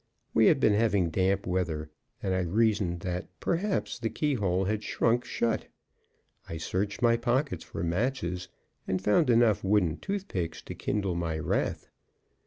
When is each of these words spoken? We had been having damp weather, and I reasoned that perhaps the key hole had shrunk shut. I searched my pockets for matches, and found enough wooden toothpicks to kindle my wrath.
We 0.33 0.47
had 0.47 0.59
been 0.59 0.73
having 0.73 1.11
damp 1.11 1.45
weather, 1.45 1.91
and 2.23 2.33
I 2.33 2.39
reasoned 2.41 3.01
that 3.01 3.27
perhaps 3.39 3.99
the 3.99 4.09
key 4.09 4.33
hole 4.33 4.63
had 4.65 4.81
shrunk 4.81 5.23
shut. 5.25 5.67
I 6.49 6.57
searched 6.57 7.03
my 7.03 7.17
pockets 7.17 7.63
for 7.63 7.83
matches, 7.83 8.47
and 8.87 8.99
found 8.99 9.29
enough 9.29 9.63
wooden 9.63 9.97
toothpicks 9.97 10.63
to 10.63 10.73
kindle 10.73 11.13
my 11.13 11.37
wrath. 11.37 11.87